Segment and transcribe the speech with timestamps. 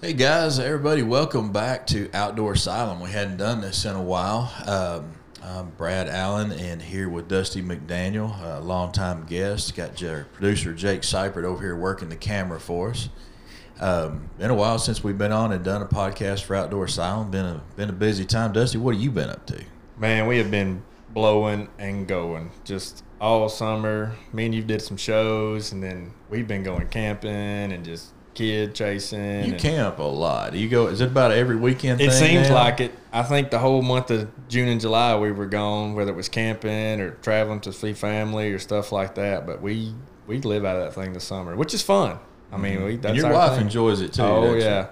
[0.00, 3.00] Hey guys, everybody, welcome back to Outdoor Asylum.
[3.00, 4.48] We hadn't done this in a while.
[4.64, 5.10] Um,
[5.42, 9.74] I'm Brad Allen, and here with Dusty McDaniel, a longtime guest.
[9.74, 9.96] Got
[10.34, 13.08] producer Jake Seipert over here working the camera for us.
[13.80, 17.32] Um, been a while since we've been on and done a podcast for Outdoor Asylum.
[17.32, 18.52] Been a been a busy time.
[18.52, 19.64] Dusty, what have you been up to?
[19.96, 24.14] Man, we have been blowing and going just all summer.
[24.32, 27.32] Me and you did some shows, and then we've been going camping
[27.72, 29.44] and just kid chasing.
[29.44, 30.54] You camp a lot.
[30.54, 30.86] You go?
[30.88, 32.00] Is it about every weekend?
[32.00, 32.54] It seems now?
[32.54, 32.92] like it.
[33.12, 36.28] I think the whole month of June and July we were gone, whether it was
[36.28, 39.46] camping or traveling to see family or stuff like that.
[39.46, 39.94] But we
[40.26, 42.18] we live out of that thing this summer, which is fun.
[42.52, 43.06] I mean, we, that's Mm-hmm.
[43.08, 43.62] and your our wife thing.
[43.66, 44.22] enjoys it too.
[44.22, 44.88] Oh yeah,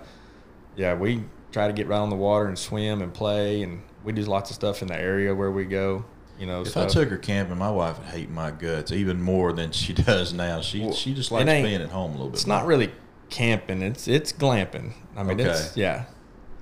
[0.77, 0.95] yeah.
[0.95, 4.23] We try to get right on the water and swim and play, and we do
[4.23, 6.05] lots of stuff in the area where we go.
[6.39, 9.23] You know, If so I took her camping, my wife would hate my guts even
[9.23, 10.61] more than she does now.
[10.61, 12.35] She Well, she just likes being at home a little bit.
[12.35, 12.59] it's more.
[12.59, 12.93] not really
[13.31, 13.83] camping.
[13.83, 14.93] It's it's glamping.
[15.17, 16.05] I mean, it's yeah.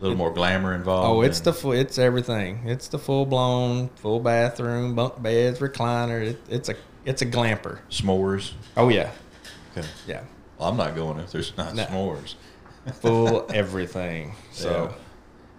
[0.00, 1.09] a little more glamour involved.
[1.09, 2.60] Oh, it's in- the full, it's everything.
[2.66, 6.23] It's the full blown, full bathroom, bunk beds, recliner.
[6.24, 7.80] It, it's a it's a glamper.
[7.90, 8.52] s'mores.
[8.76, 9.10] Oh yeah,
[9.76, 9.87] Okay.
[10.06, 10.23] yeah,
[10.59, 11.84] Well, I'm not going if there's not No.
[11.84, 12.34] s'mores.
[13.01, 14.34] full everything.
[14.52, 14.96] So Yeah,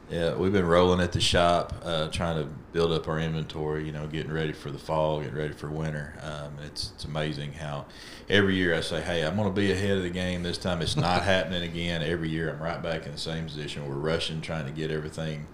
[0.10, 3.86] we've been rolling at the shop, uh, trying to build up our inventory.
[3.86, 6.14] You know, getting ready for the fall, getting ready for winter.
[6.22, 7.86] Um, it's it's amazing how
[8.30, 10.82] every year I say, "Hey, I'm going to be ahead of the game this time."
[10.82, 12.02] It's not happening again.
[12.02, 13.88] Every year I'm right back in the same position.
[13.88, 15.48] We're rushing, trying to get everything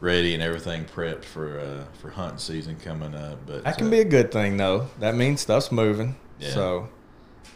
[0.00, 3.38] ready and everything prepped for uh, for hunting season coming up.
[3.46, 4.88] But that can uh, be a good thing though.
[4.98, 6.16] That means stuff's moving.
[6.40, 6.50] Yeah.
[6.50, 6.88] So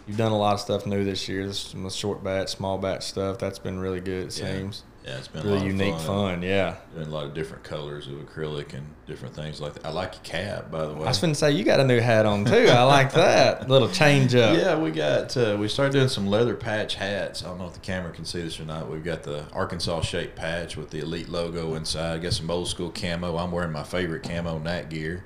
[0.06, 1.46] you've done a lot of stuff new this year.
[1.48, 3.38] This some short batch, small batch stuff.
[3.38, 4.28] That's been really good.
[4.28, 4.58] It Yeah.
[4.58, 6.42] seems yeah, it's been a really unique fun.
[6.42, 6.76] Yeah.
[6.92, 9.86] Doing a lot of different colors of acrylic and different things like that.
[9.86, 11.04] I like your cap, by the way.
[11.04, 12.66] I was going to say you got a new hat on too.
[12.68, 14.58] I like that little change up.
[14.58, 17.44] Yeah, we got uh, we started doing some leather patch hats.
[17.44, 18.90] I don't know if the camera can see this or not.
[18.90, 22.22] We've got the Arkansas shaped patch with the Elite logo inside.
[22.22, 23.36] Got some old school camo.
[23.36, 25.22] I'm wearing my favorite camo Nat gear.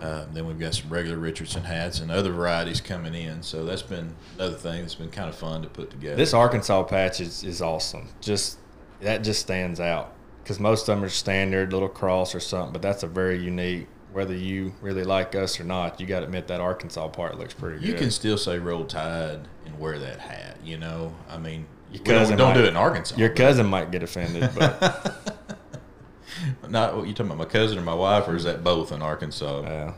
[0.00, 3.42] Um, then we've got some regular Richardson hats and other varieties coming in.
[3.42, 6.16] So that's been another thing that's been kind of fun to put together.
[6.16, 8.08] This Arkansas patch is, is awesome.
[8.20, 8.58] Just
[9.00, 12.82] that just stands out because most of them are standard little cross or something, but
[12.82, 13.86] that's a very unique.
[14.12, 17.52] Whether you really like us or not, you got to admit that Arkansas part looks
[17.52, 18.00] pretty you good.
[18.00, 20.56] can still say roll tide and wear that hat.
[20.64, 23.16] You know, I mean, Your we don't, cousin don't do it in Arkansas.
[23.16, 25.36] Your but- cousin might get offended, but
[26.68, 29.02] Not what you talking about, my cousin or my wife, or is that both in
[29.02, 29.60] Arkansas?
[29.60, 29.94] uh,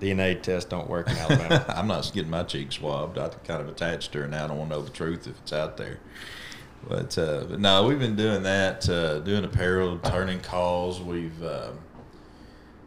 [0.00, 1.64] DNA tests don't work in Alabama.
[1.68, 3.16] I'm not getting my cheek swabbed.
[3.18, 4.44] I'm kind of attached to her now.
[4.44, 5.98] I don't want to know the truth if it's out there.
[6.86, 11.00] But, uh, but no, we've been doing that, uh, doing apparel, turning calls.
[11.00, 11.78] We've um,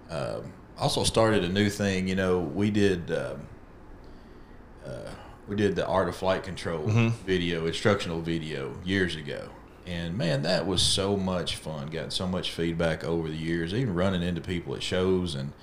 [0.09, 2.07] um also started a new thing.
[2.07, 3.47] You know, we did um,
[4.85, 5.11] uh,
[5.47, 7.11] we did the art of flight control Mhm.
[7.25, 9.49] video, instructional video years ago.
[9.85, 11.87] And man, that was so much fun.
[11.87, 13.73] Got so much feedback over the years.
[13.73, 15.53] Even running into people at shows and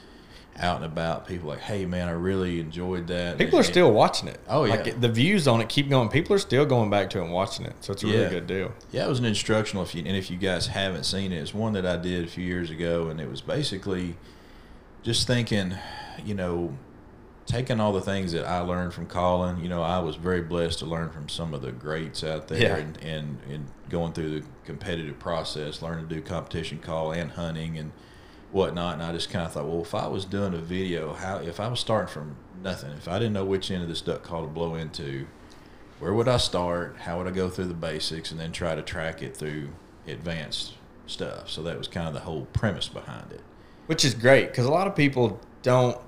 [0.61, 4.29] out and about, people like, "Hey, man, I really enjoyed that." People are still watching
[4.29, 4.41] it.
[4.49, 4.95] Oh, Like, yeah.
[4.99, 6.09] the views on it keep going.
[6.09, 8.47] People are still going back to it and watching it, so it's a really good
[8.47, 8.73] deal.
[8.91, 9.83] Yeah, it was an instructional.
[9.85, 12.29] If you and if you guys haven't seen it, it's one that I did a
[12.29, 14.17] few years ago, and it was basically
[15.03, 15.75] just thinking,
[16.25, 16.77] you know,
[17.47, 19.63] taking all the things that I learned from calling.
[19.63, 22.61] You know, I was very blessed to learn from some of the greats out there,
[22.61, 22.77] Yeah.
[22.77, 27.79] and, and and going through the competitive process, learning to do competition call and hunting
[27.79, 27.93] and
[28.53, 28.95] whatnot.
[28.95, 31.61] And I just kind of thought, well, if I was doing a video, how if
[31.61, 34.43] I was starting from nothing, if I didn't know which end of this duck call
[34.43, 35.27] to blow into,
[36.01, 36.97] where would I start?
[37.01, 39.71] How would I go through the basics and then try to track it through
[40.07, 40.75] advanced
[41.07, 41.51] stuff?
[41.51, 43.41] So that was kind of the whole premise behind it.
[43.87, 45.99] which is great because a lot of people don't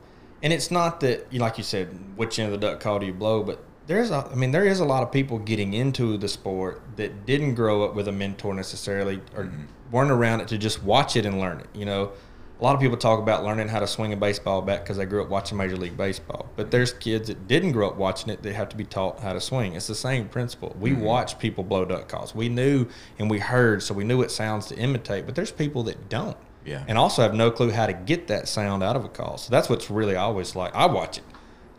[0.42, 3.06] and it's not that you like you said which end of the duck call do
[3.06, 6.16] you blow but there's a i mean there is a lot of people getting into
[6.18, 9.64] the sport that didn't grow up with a mentor necessarily or mm-hmm.
[9.90, 12.12] weren't around it to just watch it and learn it you know
[12.60, 15.06] a lot of people talk about learning how to swing a baseball bat because they
[15.06, 18.42] grew up watching major league baseball but there's kids that didn't grow up watching it
[18.42, 21.02] they have to be taught how to swing it's the same principle we mm-hmm.
[21.02, 22.86] watch people blow duck calls we knew
[23.18, 26.36] and we heard so we knew what sounds to imitate but there's people that don't
[26.64, 26.84] Yeah.
[26.86, 29.38] and also have no clue how to get that sound out of a call.
[29.38, 30.74] So that's what's really always like.
[30.74, 31.24] I watch it.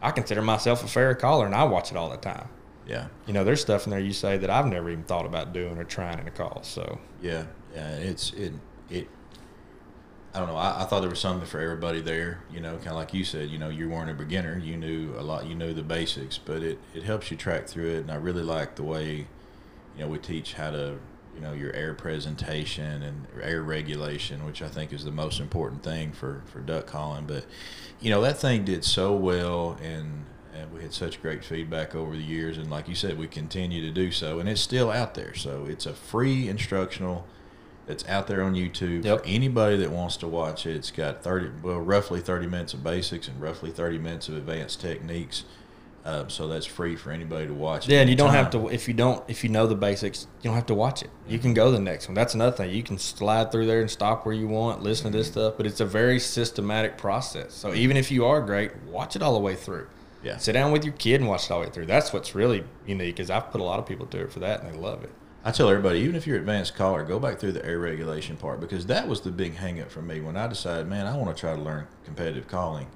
[0.01, 2.47] I consider myself a fair caller, and I watch it all the time.
[2.87, 3.07] Yeah.
[3.27, 5.77] You know, there's stuff in there you say that I've never even thought about doing
[5.77, 6.63] or trying in a call.
[6.63, 7.45] So Yeah.
[7.75, 7.89] Yeah.
[7.97, 8.53] It's, it,
[8.89, 9.07] it,
[10.33, 10.55] I don't know.
[10.55, 12.39] I, I thought there was something for everybody there.
[12.51, 13.49] You know, kind of like you said.
[13.49, 14.57] You know, you weren't a beginner.
[14.57, 15.45] You knew a lot.
[15.45, 17.97] You knew the basics, but it it helps you track through it.
[17.97, 19.27] And I really like the way,
[19.95, 20.97] you know, we teach how to,
[21.35, 25.83] you know, your air presentation and air regulation, which I think is the most important
[25.83, 27.25] thing for for duck calling.
[27.25, 27.45] But,
[27.99, 32.15] you know, that thing did so well, and and we had such great feedback over
[32.15, 32.57] the years.
[32.57, 35.33] And like you said, we continue to do so, and it's still out there.
[35.33, 37.25] So it's a free instructional
[37.91, 39.19] that's out there on YouTube Yep.
[39.19, 40.75] for anybody that wants to watch it.
[40.75, 44.79] It's got thirty, well, roughly thirty minutes of basics and roughly thirty minutes of advanced
[44.81, 45.43] techniques.
[46.03, 47.87] Uh, so that's free for anybody to watch.
[47.87, 50.47] Yeah, and you don't have to if you don't if you know the basics, you
[50.49, 51.11] don't have to watch it.
[51.27, 52.15] You can go to the next one.
[52.15, 52.71] That's another thing.
[52.71, 55.67] You can slide through there and stop where you want, listen to this stuff, but
[55.67, 57.53] it's a very systematic process.
[57.53, 59.87] So even if you are great, watch it all the way through.
[60.23, 60.37] Yeah.
[60.37, 61.85] Sit down with your kid and watch it all the way through.
[61.87, 64.63] That's what's really unique because I've put a lot of people through it for that
[64.63, 65.11] and they love it.
[65.43, 68.59] I tell everybody, even if you're advanced caller, go back through the air regulation part
[68.59, 71.35] because that was the big hang up for me when I decided, man, I want
[71.35, 72.87] to try to learn competitive calling.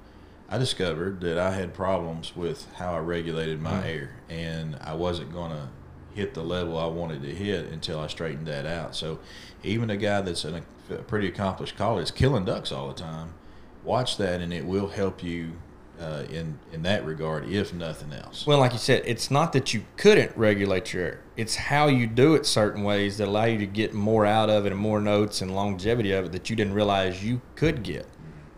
[0.48, 3.86] I discovered that I had problems with how I regulated my mm-hmm.
[3.86, 5.68] air, and I wasn't going to
[6.14, 8.94] hit the level I wanted to hit until I straightened that out.
[8.94, 9.18] So,
[9.64, 13.34] even a guy that's an, a pretty accomplished caller is killing ducks all the time.
[13.82, 15.54] Watch that, and it will help you
[16.00, 18.46] uh, in in that regard, if nothing else.
[18.46, 21.20] Well, like you said, it's not that you couldn't regulate your air.
[21.36, 24.66] It's how you do it certain ways that allow you to get more out of
[24.66, 28.06] it and more notes and longevity of it that you didn't realize you could get.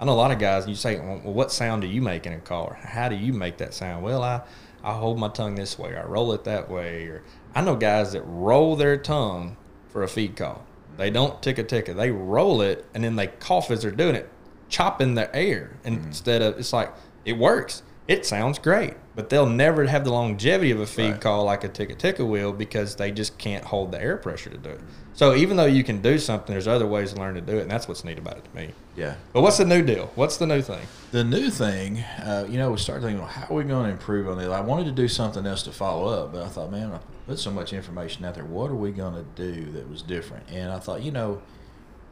[0.01, 2.25] I know a lot of guys, and you say, well, what sound do you make
[2.25, 2.79] in a car?
[2.81, 4.05] How do you make that sound?
[4.05, 4.43] Well, I,
[4.85, 7.07] I hold my tongue this way, or I roll it that way.
[7.07, 7.25] Or
[7.55, 9.57] I know guys that roll their tongue
[9.89, 10.65] for a feed call.
[10.97, 11.95] They don't tick a ticker.
[11.95, 14.29] They roll it and then they cough as they're doing it,
[14.69, 15.77] chopping the air.
[15.85, 16.93] And instead of, it's like,
[17.29, 17.83] it works.
[18.09, 21.21] It sounds great, but they'll never have the longevity of a feed Right.
[21.21, 24.57] call like a ticker ticker will because they just can't hold the air pressure to
[24.57, 24.81] do it.
[25.13, 27.63] So even though you can do something, there's other ways to learn to do it,
[27.63, 28.71] and that's what's neat about it to me.
[28.97, 29.17] Yeah.
[29.35, 30.11] But what's the new deal?
[30.15, 30.81] What's the new thing?
[31.11, 33.91] The new thing, uh, you know, we started thinking, well, how are we going to
[33.91, 34.49] improve on it?
[34.49, 37.39] I wanted to do something else to follow up, but I thought, man, I put
[37.39, 38.45] so much information out there.
[38.47, 40.49] What are we going to do that was different?
[40.51, 41.43] And I thought, you know,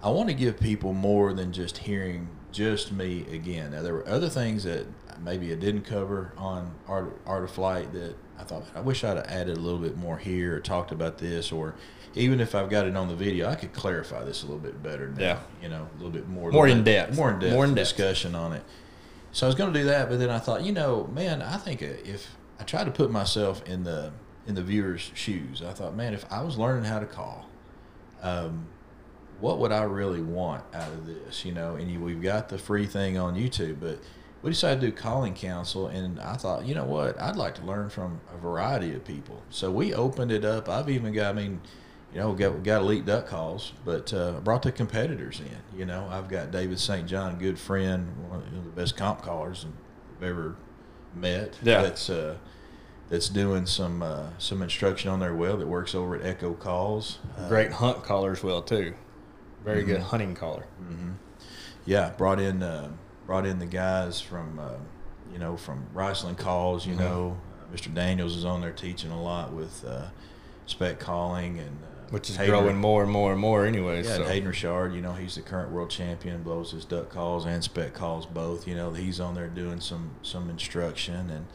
[0.03, 3.71] I want to give people more than just hearing just me again.
[3.71, 4.87] Now, there were other things that
[5.23, 9.17] maybe I didn't cover on Art, Art of Flight that I thought, I wish I'd
[9.17, 11.75] have added a little bit more here or talked about this, or
[12.15, 14.83] even if I've got it on the video, I could clarify this a little bit
[14.83, 15.21] better now.
[15.21, 15.41] Yeah.
[15.63, 16.51] You know, a little bit more.
[16.51, 17.17] More in depth.
[17.17, 17.53] More in depth.
[17.53, 17.89] More in depth.
[17.89, 18.63] discussion on it.
[19.33, 21.59] So I was going to do that, but then I thought, you know, man, I
[21.59, 24.13] think if I tried to put myself in the
[24.47, 27.47] in the viewer's shoes, I thought, man, if I was learning how to call,
[28.23, 28.69] um,
[29.41, 31.45] what would I really want out of this?
[31.45, 33.99] You know, and you, we've got the free thing on YouTube, but
[34.47, 37.65] we decided to do calling counsel, and I thought, you know what, I'd like to
[37.65, 39.43] learn from a variety of people.
[39.51, 40.69] So we opened it up.
[40.69, 41.61] I've even got, I mean,
[42.15, 45.79] you know, got, got elite duck calls, but uh, brought the competitors in.
[45.79, 47.09] You know, I've got David St.
[47.09, 49.67] John, a good friend, one of the best comp callers
[50.19, 50.55] I've ever
[51.13, 51.59] met.
[51.61, 51.83] Yeah.
[51.83, 52.37] That's uh,
[53.09, 57.19] that's doing some uh, some instruction on their well that works over at Echo Calls.
[57.37, 58.95] Uh, Great hunt caller as well too.
[59.65, 60.07] Very good Mm-hmm.
[60.11, 60.67] hunting caller.
[61.85, 62.91] yeah, brought in uh,
[63.27, 64.75] brought in the guys from uh,
[65.33, 66.87] you know from Riceland Calls.
[66.87, 66.99] You Mhm.
[67.01, 67.37] know,
[67.75, 67.93] Mr.
[67.93, 70.07] Daniels is on there teaching a lot with uh,
[70.67, 74.05] speck calling and uh, Which is Hayden- growing more and more and more anyway.
[74.05, 74.23] Yeah, so.
[74.23, 77.63] and Hayden Richard, you know, he's the current world champion, blows his duck calls and
[77.65, 78.67] speck calls both.
[78.69, 81.47] You know, he's on there doing some some instruction and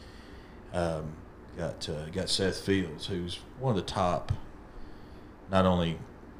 [0.74, 1.12] um,
[1.56, 4.32] got uh, got Seth Fields, who's one of the top,
[5.50, 5.98] not only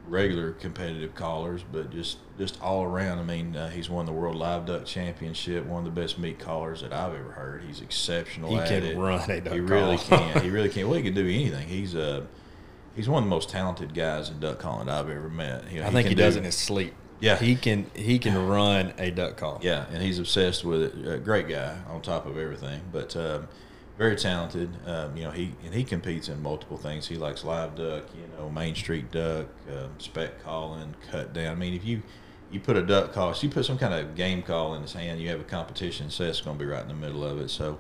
[0.09, 3.19] regular competitive callers, but just just all around.
[3.19, 6.39] I mean, uh, he's won the World Live Duck Championship, one of the best meat
[6.39, 7.63] callers that I've ever heard.
[7.65, 8.51] He's exceptional.
[8.51, 8.97] He can it.
[8.97, 10.43] run a duck He really can.
[10.43, 10.89] He really can.
[10.89, 11.69] Well, he can do anything.
[11.69, 12.25] He's uh,
[12.95, 15.71] he's one of the most talented guys in duck calling I've ever met.
[15.71, 16.95] You know, I think he can does it in his sleep.
[17.21, 17.37] Yeah.
[17.37, 19.61] he can he can run a duck call.
[19.63, 21.15] Yeah, and he's obsessed with it.
[21.15, 23.49] A great guy on top of everything, but um,
[24.03, 24.69] very talented.
[24.85, 27.07] Um, you know, he and he competes in multiple things.
[27.07, 31.53] He likes live duck, you know, Main Street duck, um, speck calling, cut down.
[31.53, 32.03] I mean, if you
[32.51, 34.93] you put a duck call, so you put some kind of game call in his
[34.93, 36.11] hand, you have a competition.
[36.11, 37.49] Seth's going to be right in the middle of it.
[37.49, 37.79] So,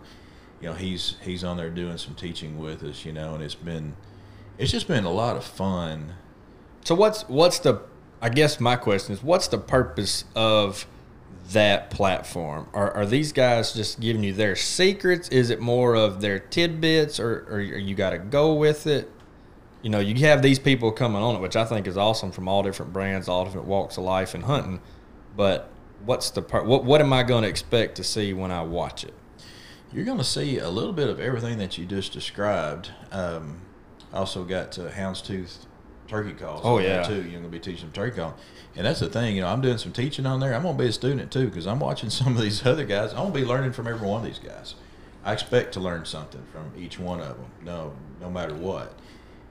[0.60, 3.04] you know, he's he's on there doing some teaching with us.
[3.04, 3.96] You know, and it's been
[4.58, 6.14] it's just been a lot of fun.
[6.84, 7.82] So what's what's the
[8.20, 10.86] I guess my question is what's the purpose of
[11.50, 12.68] that platform?
[12.72, 15.28] Are are these guys just giving you their secrets?
[15.28, 19.10] Is it more of their tidbits or or you got to go with it?
[19.82, 22.46] You know, you have these people coming on it, which I think is awesome from
[22.46, 24.80] all different brands, all different walks of life and hunting.
[25.36, 25.70] But
[26.04, 26.66] what's the part?
[26.66, 29.14] What what am I going to expect to see when I watch it?
[29.92, 32.90] You're going to see a little bit of everything that you just described.
[33.10, 33.60] Um,
[34.12, 35.66] also got uh, houndstooth
[36.08, 36.60] turkey calls.
[36.64, 37.02] Oh, yeah.
[37.02, 37.14] too.
[37.22, 38.34] You're going to be teaching them turkey calling,
[38.76, 39.34] and that's the thing.
[39.36, 40.54] You know, I'm doing some teaching on there.
[40.54, 43.10] I'm going to be a student too because I'm watching some of these other guys.
[43.12, 44.74] I'm going to be learning from every one of these guys.
[45.24, 47.46] I expect to learn something from each one of them.
[47.64, 48.92] No, no matter what.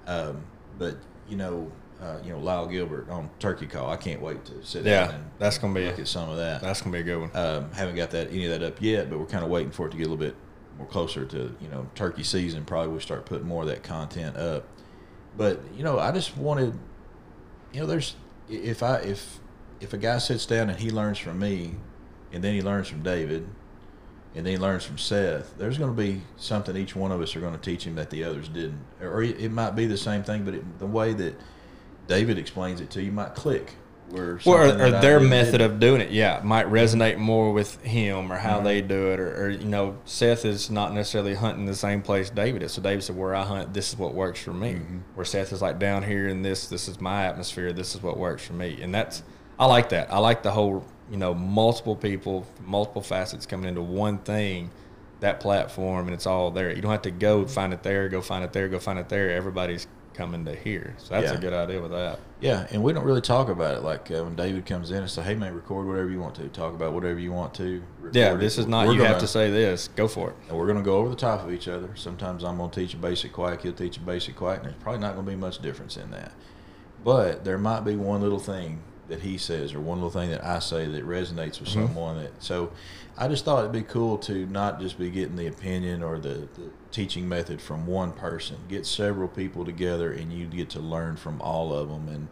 [0.08, 0.44] Um,
[0.78, 0.98] but
[1.30, 3.90] you know, uh, you know Lyle Gilbert on turkey call.
[3.90, 6.30] I can't wait to sit Yeah, down and that's gonna be look a- at some
[6.30, 6.62] of that.
[6.62, 7.30] That's gonna be a good one.
[7.36, 9.88] Um, haven't got that any of that up yet, but we're kind of waiting for
[9.88, 10.36] it to get a little bit
[10.78, 14.36] more closer to you know turkey season, probably we'll start putting more of that content
[14.36, 14.66] up.
[15.36, 16.78] But you know, I just wanted,
[17.74, 18.16] you know, there's
[18.50, 19.40] if I if
[19.80, 21.76] if a guy sits down and he learns from me,
[22.32, 23.48] and then he learns from David,
[24.36, 27.36] and then he learns from Seth, there's going to be something each one of us
[27.36, 30.24] are going to teach him that the others didn't, or it might be the same
[30.24, 31.36] thing, but it, the way that
[32.08, 33.76] David explains it to you might click.
[34.14, 38.38] Or, or, or their method of doing it, yeah, might resonate more with him or
[38.38, 38.66] how mm-hmm.
[38.66, 42.30] they do it, or, or, you know, Seth is not necessarily hunting the same place
[42.30, 42.74] David is.
[42.74, 44.98] So David said, "Where I hunt, this is what works for me." Mm-hmm.
[45.16, 47.72] Where Seth is like down here in this, this is my atmosphere.
[47.72, 49.24] This is what works for me, and that's
[49.62, 50.12] I like that.
[50.12, 54.72] I like the whole, you know, multiple people, multiple facets coming into one thing,
[55.20, 56.74] that platform, and it's all there.
[56.74, 59.08] You don't have to go find it there, go find it there, go find it
[59.08, 59.30] there.
[59.30, 60.96] Everybody's coming to here.
[60.98, 61.38] So that's yeah.
[61.38, 62.20] a good idea with that.
[62.40, 63.84] Yeah, and we don't really talk about it.
[63.84, 66.48] Like uh, when David comes in and say, "Hey, man, record whatever you want to,
[66.50, 68.62] talk about whatever you want to." Yeah, this it.
[68.62, 68.88] is not.
[68.88, 69.88] We're you gonna, have to say this.
[69.90, 70.36] Go for it.
[70.50, 71.90] And we're going to go over the top of each other.
[71.96, 73.62] Sometimes I'm going to teach a basic quack.
[73.62, 76.12] He'll teach a basic quack, and there's probably not going to be much difference in
[76.12, 76.32] that.
[77.04, 80.44] But there might be one little thing that he says, or one little thing that
[80.44, 81.86] I say that resonates with mm-hmm.
[81.86, 82.24] someone.
[82.24, 82.72] That so,
[83.18, 86.48] I just thought it'd be cool to not just be getting the opinion or the,
[86.56, 88.58] the teaching method from one person.
[88.68, 92.28] Get several people together, and you get to learn from all of them and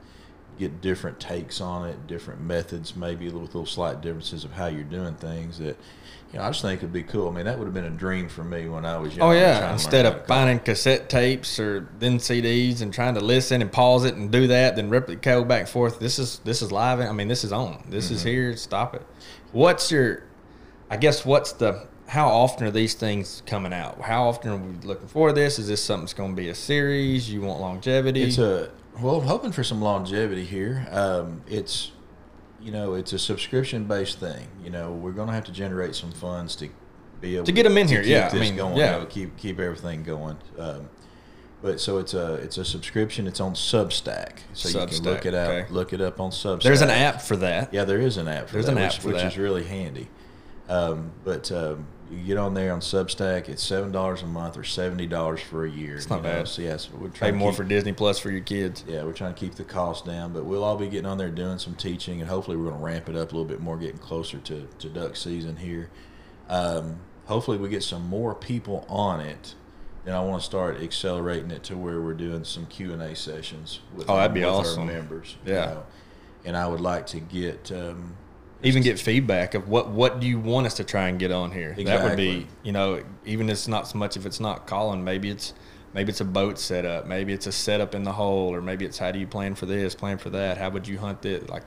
[0.59, 4.83] get different takes on it, different methods, maybe with little slight differences of how you're
[4.83, 5.57] doing things.
[5.57, 5.77] That
[6.31, 7.29] you know, I just think it'd be cool.
[7.29, 9.29] I mean, that would have been a dream for me when I was young.
[9.29, 13.71] Oh yeah, instead of finding cassette tapes or then CDs and trying to listen and
[13.71, 15.99] pause it and do that, then rip it, go back and forth.
[15.99, 16.99] This is this is live.
[16.99, 17.83] I mean, this is on.
[17.89, 18.15] This mm-hmm.
[18.15, 18.57] is here.
[18.57, 19.05] Stop it.
[19.51, 20.23] What's your?
[20.91, 24.01] I guess what's the how often are these things coming out?
[24.01, 25.59] How often are we looking for this?
[25.59, 27.31] Is this something that's going to be a series?
[27.31, 28.23] You want longevity?
[28.23, 30.87] It's a well, I'm hoping for some longevity here.
[30.91, 31.91] Um, it's
[32.61, 34.47] you know, it's a subscription based thing.
[34.63, 36.69] You know, we're going to have to generate some funds to
[37.21, 38.01] be able to get them in here.
[38.01, 38.77] yeah, I mean, going.
[38.77, 40.37] Yeah, you know, keep keep everything going.
[40.57, 40.89] Um,
[41.61, 43.27] but so it's a it's a subscription.
[43.27, 45.51] It's on Substack, so Substack, you can look it out.
[45.51, 45.73] Okay.
[45.73, 46.63] Look it up on Substack.
[46.63, 47.73] There's an app for that.
[47.73, 48.47] Yeah, there is an app.
[48.47, 50.07] For There's that, an app which, which is really handy.
[50.69, 53.49] Um, but um, you get on there on Substack.
[53.49, 55.95] It's seven dollars a month or seventy dollars for a year.
[55.95, 56.39] It's not bad.
[56.39, 56.45] Know?
[56.45, 58.85] So yes, we're trying pay more keep, for Disney Plus for your kids.
[58.87, 61.29] Yeah, we're trying to keep the cost down, but we'll all be getting on there
[61.29, 63.77] doing some teaching, and hopefully we're going to ramp it up a little bit more,
[63.77, 65.89] getting closer to to duck season here.
[66.47, 69.55] Um, hopefully we get some more people on it.
[70.05, 73.15] And I want to start accelerating it to where we're doing some Q and A
[73.15, 74.87] sessions with, oh, that'd be awesome.
[74.87, 75.35] members.
[75.45, 75.83] Yeah, you know?
[76.45, 78.15] and I would like to get um,
[78.63, 81.51] even get feedback of what what do you want us to try and get on
[81.51, 81.75] here.
[81.77, 81.85] Exactly.
[81.85, 85.03] That would be you know even if it's not so much if it's not calling
[85.03, 85.53] maybe it's
[85.93, 88.97] maybe it's a boat setup maybe it's a setup in the hole or maybe it's
[88.97, 91.63] how do you plan for this plan for that how would you hunt it like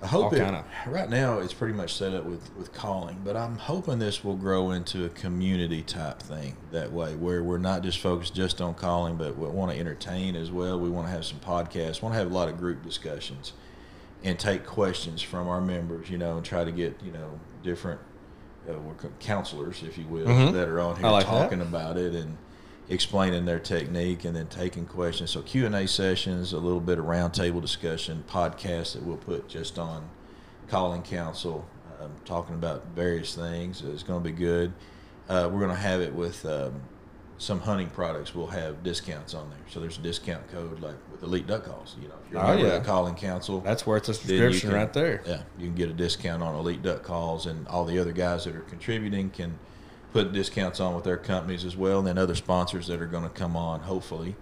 [0.00, 0.64] I hope it, kinda.
[0.86, 4.36] right now it's pretty much set up with, with calling, but I'm hoping this will
[4.36, 8.74] grow into a community type thing that way, where we're not just focused just on
[8.74, 10.78] calling, but we want to entertain as well.
[10.78, 13.54] We want to have some podcasts, want to have a lot of group discussions
[14.24, 18.00] and take questions from our members, you know, and try to get, you know, different
[18.68, 18.74] uh,
[19.20, 20.54] counselors, if you will, mm-hmm.
[20.54, 21.68] that are on here like talking that.
[21.68, 22.36] about it and
[22.88, 25.30] explaining their technique and then taking questions.
[25.30, 29.48] So Q and A sessions, a little bit of roundtable discussion, podcasts that we'll put
[29.48, 30.08] just on
[30.68, 31.66] calling counsel,
[32.00, 33.82] um, talking about various things.
[33.82, 34.72] It's going to be good.
[35.28, 36.80] Uh, we're going to have it with um,
[37.38, 39.58] some hunting products will have discounts on there.
[39.70, 41.96] So there's a discount code like with Elite Duck Calls.
[42.02, 42.74] You know, if you're oh, yeah.
[42.74, 45.22] a calling counsel, that's worth a subscription can, right there.
[45.24, 48.44] Yeah, you can get a discount on Elite Duck Calls, and all the other guys
[48.44, 49.58] that are contributing can
[50.12, 51.98] put discounts on with their companies as well.
[51.98, 54.34] And then other sponsors that are going to come on, hopefully,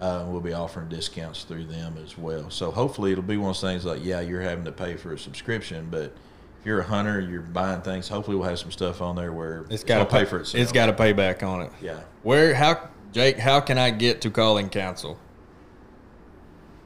[0.00, 2.48] uh, we'll be offering discounts through them as well.
[2.48, 5.12] So hopefully, it'll be one of those things like, yeah, you're having to pay for
[5.12, 6.16] a subscription, but
[6.60, 8.08] if you're a hunter, you're buying things.
[8.08, 10.60] Hopefully, we'll have some stuff on there where it's got to pay for itself.
[10.60, 11.72] It's got to pay back on it.
[11.80, 12.00] Yeah.
[12.22, 12.54] Where?
[12.54, 12.88] How?
[13.12, 13.38] Jake?
[13.38, 15.18] How can I get to calling counsel?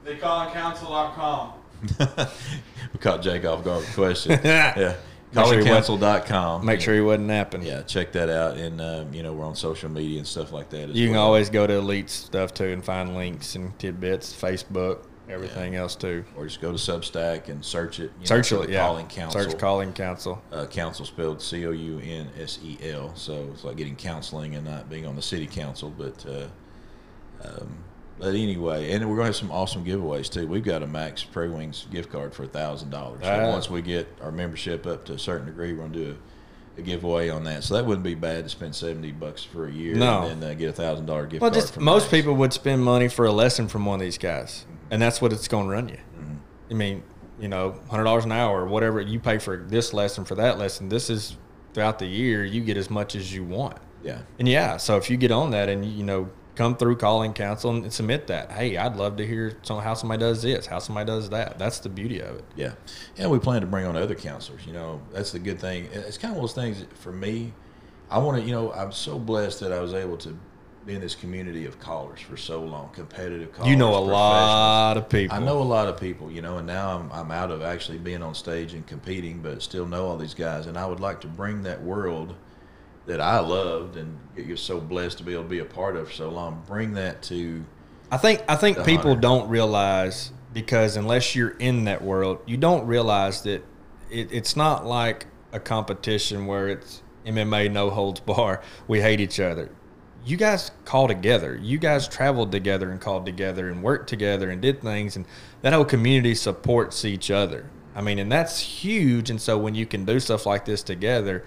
[0.04, 1.52] TheCallingCounsel.com.
[2.92, 4.40] we caught Jake off guard with question.
[4.44, 4.96] yeah.
[5.32, 6.64] CallingCounsel.com.
[6.64, 7.62] Make sure he wasn't napping.
[7.62, 8.56] Yeah, check that out.
[8.58, 10.90] And, um, you know, we're on social media and stuff like that.
[10.90, 11.24] you can well.
[11.24, 15.80] always go to Elite stuff too and find links and tidbits, Facebook, everything yeah.
[15.80, 16.24] else too.
[16.36, 18.12] Or just go to Substack and search it.
[18.24, 18.80] search know, it, yeah.
[18.80, 19.42] Calling Counsel.
[19.42, 20.42] Search Calling Counsel.
[20.50, 23.14] Uh, council spelled C O U N S E L.
[23.14, 25.90] So it's like getting counseling and not being on the city council.
[25.96, 26.48] But, uh,
[27.44, 27.78] um,
[28.18, 30.46] but anyway, and we're gonna have some awesome giveaways too.
[30.46, 33.22] We've got a Mack's Prairie Wings gift card for a thousand dollars.
[33.22, 36.31] So once we get our membership up to a certain degree, we're gonna do a,
[36.76, 37.64] a, giveaway on that.
[37.64, 40.22] So that wouldn't be bad to spend seventy bucks for a year no.
[40.22, 41.62] and then uh, get a thousand dollar gift well, card.
[41.62, 42.10] Just most Mack's.
[42.10, 45.32] people would spend money for a lesson from one of these guys and that's what
[45.32, 45.96] it's going to run you.
[45.96, 46.34] Mm-hmm.
[46.70, 47.02] I mean,
[47.40, 50.58] you know, hundred dollars an hour or whatever you pay for this lesson for that
[50.58, 50.90] lesson.
[50.90, 51.36] This is
[51.72, 53.78] throughout the year you get as much as you want.
[54.04, 54.20] Yeah.
[54.38, 57.70] And yeah, so if you get on that and you know come through calling counsel
[57.70, 61.06] and submit that, hey, I'd love to hear some, how somebody does this, how somebody
[61.06, 61.58] does that.
[61.58, 62.44] That's the beauty of it.
[62.56, 62.72] Yeah,
[63.16, 64.66] and we plan to bring on other counselors.
[64.66, 65.88] You know, that's the good thing.
[65.92, 67.52] It's kind of one of those things for me.
[68.10, 70.36] I want to, you know, I'm so blessed that I was able to
[70.84, 73.70] be in this community of callers for so long, competitive callers.
[73.70, 75.36] You know a lot of people.
[75.36, 77.98] I know a lot of people, you know, and now I'm, I'm out of actually
[77.98, 80.66] being on stage and competing, but still know all these guys.
[80.66, 82.34] And I would like to bring that world
[83.06, 86.08] that I loved and you're so blessed to be able to be a part of
[86.08, 87.64] for so long, bring that to
[88.10, 89.20] I think I think people hunter.
[89.20, 93.64] don't realize because unless you're in that world, you don't realize that
[94.10, 98.60] it, it's not like a competition where it's MMA no holds bar.
[98.86, 99.70] We hate each other.
[100.24, 101.58] You guys call together.
[101.60, 105.24] You guys traveled together and called together and worked together and did things, and
[105.62, 107.70] that whole community supports each other.
[107.94, 109.30] I mean, and that's huge.
[109.30, 111.44] And so when you can do stuff like this together,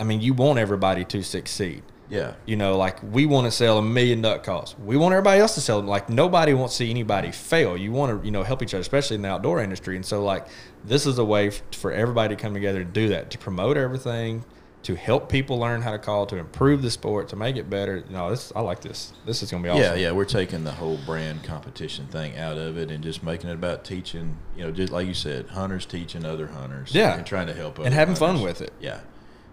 [0.00, 1.82] I mean, you want everybody to succeed.
[2.08, 2.34] yeah.
[2.46, 4.74] You know, like we want to sell a million duck calls.
[4.82, 5.86] We want everybody else to sell them.
[5.88, 7.76] Like nobody wants to see anybody fail.
[7.76, 9.96] You want to, you know, help each other, especially in the outdoor industry.
[9.96, 10.46] And so, like,
[10.84, 13.76] this is a way f- for everybody to come together to do that, to promote
[13.76, 14.44] everything,
[14.84, 17.96] to help people learn how to call, to improve the sport, to make it better.
[18.06, 19.12] You know, this I like this.
[19.26, 19.82] This is gonna be awesome.
[19.82, 23.50] Yeah, yeah, we're taking the whole brand competition thing out of it and just making
[23.50, 26.94] it about teaching, you know, just like you said, hunters teaching other hunters.
[26.94, 27.16] Yeah.
[27.16, 28.72] And trying to help them And having fun with it.
[28.80, 29.00] Yeah.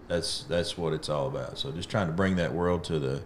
[0.08, 1.58] That's that's what it's all about.
[1.58, 3.22] So just trying to bring that world to the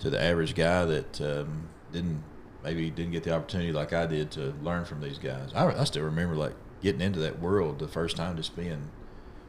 [0.00, 2.22] to the average guy that um, didn't
[2.64, 5.50] maybe didn't get the opportunity like I did to learn from these guys.
[5.54, 8.90] I, I still remember like getting into that world the first time just being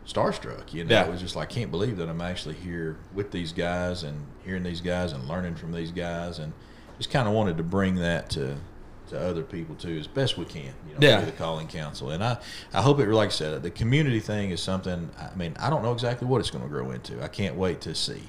[0.05, 0.73] starstruck.
[0.73, 1.05] You know, Yeah.
[1.05, 4.25] it was just like, I can't believe that I'm actually here with these guys and
[4.45, 6.53] hearing these guys and learning from these guys, and
[6.97, 8.57] just kind of wanted to bring that to
[9.09, 10.73] to other people too, as best we can.
[10.87, 11.17] You know, Yeah.
[11.17, 12.37] through the calling counsel, and I
[12.73, 13.07] I hope it.
[13.07, 15.09] Like I said, the community thing is something.
[15.19, 17.21] I mean, I don't know exactly what it's going to grow into.
[17.23, 18.23] I can't wait to see,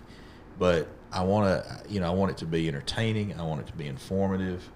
[0.59, 3.35] but I want to, you know, I want it to be entertaining.
[3.39, 4.69] I want it to be informative.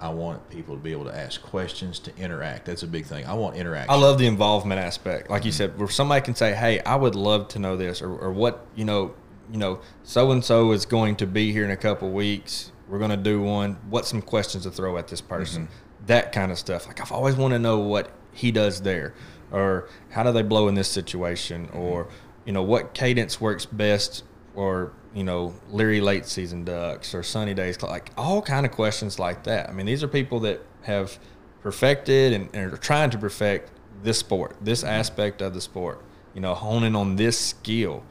[0.00, 2.66] I want people to be able to ask questions, to interact.
[2.66, 3.24] That's a big thing.
[3.24, 3.90] I want interaction.
[3.90, 5.30] I love the involvement aspect.
[5.30, 5.56] Like you mm-hmm.
[5.56, 8.66] said, where somebody can say, "Hey, I would love to know this," or, or what
[8.74, 9.14] you know,
[9.50, 12.72] you know, so and so is going to be here in a couple weeks.
[12.88, 13.74] We're going to do one.
[13.88, 15.34] What some questions to throw at this mm-hmm.
[15.34, 15.68] person?
[16.06, 16.86] That kind of stuff.
[16.86, 19.14] Like I've always want to know what he does there,
[19.50, 21.78] or how do they blow in this situation, mm-hmm.
[21.78, 22.08] or
[22.44, 24.22] you know, what cadence works best,
[24.54, 29.18] or you know, Leary late season ducks or sunny days, like all kind of questions
[29.18, 29.68] like that.
[29.68, 31.18] I mean, these are people that have
[31.62, 33.70] perfected and, and are trying to perfect
[34.02, 34.90] this sport, this mm-hmm.
[34.90, 38.04] aspect of the sport, you know, honing on this skill.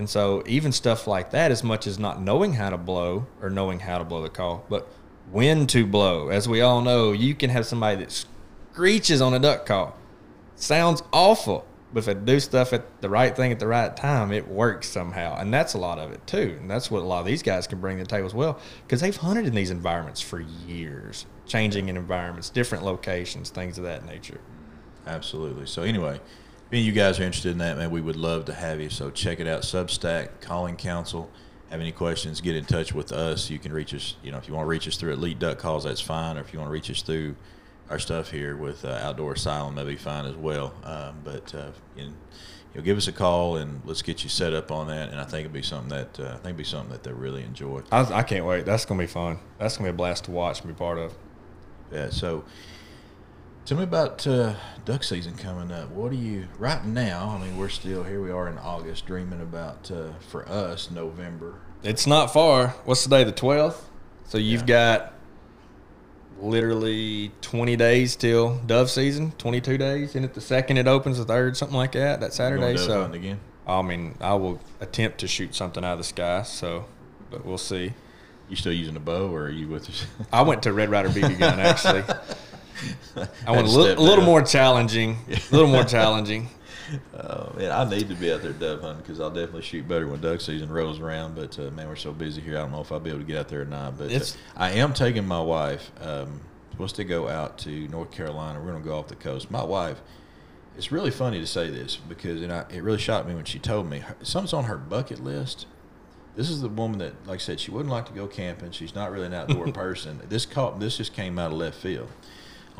[0.00, 3.50] And so even stuff like that, as much as not knowing how to blow or
[3.50, 4.88] knowing how to blow the call, but
[5.30, 6.30] when to blow.
[6.30, 9.94] As we all know, you can have somebody that screeches on a duck call.
[10.56, 11.66] Sounds awful.
[11.92, 14.88] But if they do stuff at the right thing at the right time, it works
[14.88, 15.36] somehow.
[15.36, 16.56] And that's a lot of it too.
[16.58, 18.58] And that's what a lot of these guys can bring to the table as well.
[18.86, 23.84] Because they've hunted in these environments for years, changing in environments, different locations, things of
[23.84, 24.40] that nature.
[25.06, 25.66] Absolutely.
[25.66, 26.22] So anyway,
[26.70, 28.80] if any of you guys are interested in that, man, we would love to have
[28.80, 28.90] you.
[28.90, 31.28] So check it out, Substack, Calling Counsel.
[31.68, 33.50] Have any questions, get in touch with us.
[33.50, 35.58] You can reach us, you know, if you want to reach us through Elite Duck
[35.58, 36.36] Calls, that's fine.
[36.36, 37.34] Or if you want to reach us through
[37.88, 40.72] our stuff here with uh, Outdoor Asylum, that'd be fine as well.
[40.84, 42.12] Um, but uh, you
[42.74, 45.08] know, give us a call and let's get you set up on that.
[45.08, 47.12] And I think it'd be something that uh, I think it'd be something that they
[47.12, 47.82] really enjoy.
[47.90, 48.64] I, I can't wait.
[48.64, 49.40] That's going to be fun.
[49.58, 51.14] That's going to be a blast to watch and be part of.
[51.92, 52.10] Yeah.
[52.10, 52.44] So,
[53.70, 54.52] tell me about uh,
[54.84, 55.88] duck season coming up.
[55.90, 57.38] What are you right now?
[57.38, 58.20] I mean, we're still here.
[58.20, 61.54] We are in August, dreaming about uh, for us November.
[61.84, 62.70] It's not far.
[62.84, 63.22] What's the day?
[63.22, 63.76] The 12th?
[64.24, 64.96] So you've Yeah.
[64.98, 65.12] got
[66.40, 70.16] literally 20 days till dove season, 22 days.
[70.16, 72.76] And at the second it opens, the third, something like that, that Saturday.
[72.76, 73.38] So, again.
[73.68, 76.42] I mean, I will attempt to shoot something out of the sky.
[76.42, 76.86] So,
[77.30, 77.92] but we'll see.
[78.48, 80.06] You still using a bow, or are you with us?
[80.32, 82.02] I went to Red Ryder BB gun actually.
[83.46, 85.18] I want a little, a little more challenging.
[85.28, 86.48] A little more challenging.
[87.14, 90.08] Oh man, I need to be out there dove hunting because I'll definitely shoot better
[90.08, 91.36] when duck season rolls around.
[91.36, 92.56] But uh, man, we're so busy here.
[92.56, 93.96] I don't know if I'll be able to get out there or not.
[93.96, 94.24] But uh,
[94.56, 95.92] I am taking my wife.
[96.00, 96.40] Um,
[96.80, 98.58] supposed to go out to North Carolina.
[98.58, 99.50] We're going to go off the coast.
[99.50, 100.00] My wife.
[100.76, 103.58] It's really funny to say this because and I, it really shocked me when she
[103.58, 105.66] told me her, something's on her bucket list.
[106.36, 108.70] This is the woman that, like I said, she wouldn't like to go camping.
[108.70, 110.22] She's not really an outdoor person.
[110.28, 110.80] This caught.
[110.80, 112.08] This just came out of left field.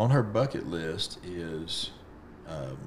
[0.01, 1.91] On her bucket list is
[2.49, 2.79] um,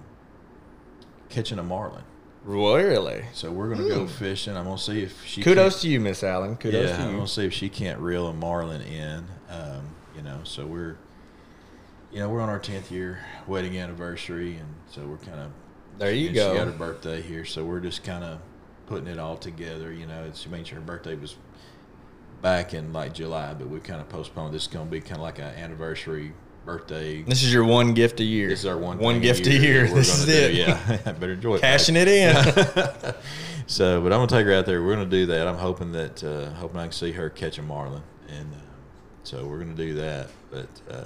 [1.30, 2.02] catching a marlin.
[2.44, 3.26] Really?
[3.34, 4.58] So we're gonna go fishing.
[4.58, 5.42] I'm gonna see if she.
[5.42, 5.50] Hmm.
[5.50, 6.56] Kudos to you, Miss Allen.
[6.56, 9.28] Kudos yeah, to I'm gonna see if she can't reel a marlin in.
[9.48, 10.98] Um, you know, so we're,
[12.12, 15.52] you know, we're on our 10th year wedding anniversary, and so we're kind of.
[16.00, 16.52] There you go.
[16.52, 18.40] She got her birthday here, so we're just kind of
[18.88, 19.94] putting it all together.
[19.94, 21.36] You know, she made sure her birthday was
[22.42, 24.52] back in like July, but we kind of postponed.
[24.52, 26.34] This is going to be kind of like an anniversary
[26.66, 27.22] birthday.
[27.24, 28.50] This is your one gift a year.
[28.50, 29.84] This is our one one gift a year.
[29.84, 30.52] that we're This is gonna it.
[30.52, 30.58] do.
[30.58, 31.62] Yeah, better enjoy it.
[31.62, 32.36] Cashing it in.
[33.66, 34.84] So, but I'm gonna take her out there.
[34.84, 35.48] We're gonna do that.
[35.48, 38.58] I'm hoping that uh, hoping I can see her catch a marlin, and uh,
[39.24, 40.28] so we're gonna do that.
[40.52, 41.06] But uh,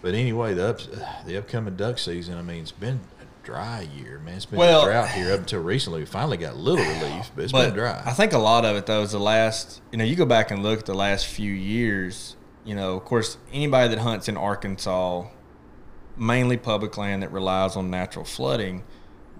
[0.00, 0.80] but anyway, the up,
[1.26, 2.38] the upcoming duck season.
[2.38, 4.36] I mean, it's been a dry year, man.
[4.36, 5.98] It's been Well- a drought here up until recently.
[6.00, 8.00] We finally got a little relief, but it's but been dry.
[8.06, 9.82] I think a lot of it though is the last.
[9.90, 12.35] You know, you go back and look at the last few years.
[12.66, 15.28] You know, of course, anybody that hunts in Arkansas,
[16.16, 18.82] mainly public land that relies on natural flooding,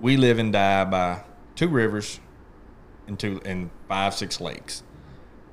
[0.00, 1.24] we live and die by
[1.56, 2.20] two rivers
[3.08, 4.84] and two and five six lakes.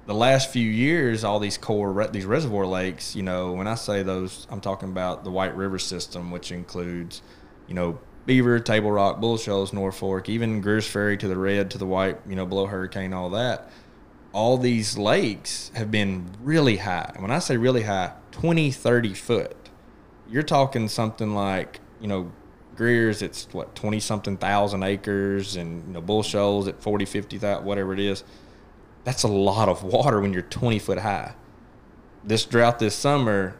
[0.05, 3.15] The last few years, all these core these reservoir lakes.
[3.15, 7.23] You know, when I say those, I'm talking about the White River system, which includes,
[7.67, 11.71] you know, Beaver, Table Rock, Bull Shoals, North Fork, even Greers Ferry to the red,
[11.71, 13.71] to the white, you know, below Hurricane, all that.
[14.33, 17.11] All these lakes have been really high.
[17.13, 19.55] And when I say really high, 20, 30 foot.
[20.27, 22.31] You're talking something like, you know,
[22.75, 27.37] Greer's, it's what, 20 something thousand acres, and, you know, Bull Shoals at 40, 50,
[27.37, 28.23] whatever it is.
[29.03, 31.35] That's a lot of water when you're 20 foot high.
[32.23, 33.59] This drought this summer,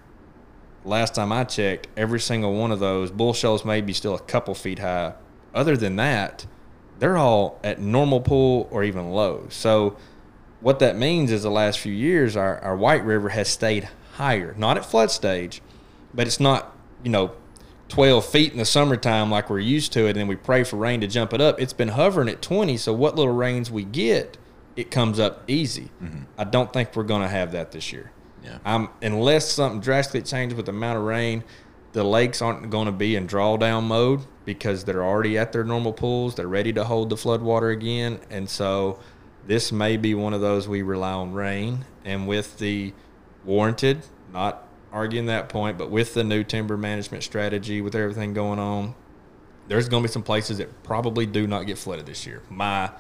[0.84, 4.20] last time I checked, every single one of those bull shoals may be still a
[4.20, 5.14] couple feet high.
[5.54, 6.48] Other than that,
[6.98, 9.48] they're all at normal pool or even low.
[9.50, 9.98] So
[10.64, 14.56] what that means is the last few years our, our White River has stayed higher.
[14.58, 15.62] Not at flood stage,
[16.14, 17.34] but it's not, you know,
[17.90, 20.78] 12 feet in the summertime like we're used to it, and then we pray for
[20.78, 21.60] rain to jump it up.
[21.60, 24.38] It's been hovering at 20, so what little rains we get,
[24.76, 25.92] it comes up easy.
[26.38, 28.12] I don't think we're going to have that this year.
[28.42, 28.60] Yeah.
[28.66, 31.44] Um, unless something drastically changes with the amount of rain,
[31.92, 35.94] the lakes aren't going to be in drawdown mode because they're already at their normal
[35.94, 36.36] pools.
[36.36, 39.00] They're ready to hold the flood water again, and so
[39.46, 41.86] this may be one of those we rely on rain.
[42.06, 42.94] And with the
[43.46, 48.60] warranted, not arguing that point, but with the new timber management strategy, with everything going
[48.60, 48.96] on,
[49.68, 52.42] there's going to be some places that probably do not get flooded this year.
[52.50, 52.92] My